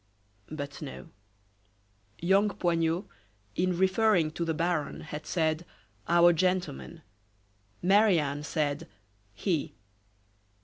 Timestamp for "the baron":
4.43-5.01